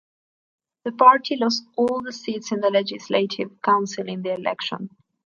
The 0.83 0.93
party 0.93 1.35
lost 1.35 1.61
all 1.75 2.01
the 2.01 2.11
seats 2.11 2.51
in 2.51 2.59
the 2.61 2.71
Legislative 2.71 3.61
Council 3.61 4.07
in 4.09 4.23
the 4.23 4.33
election. 4.33 4.89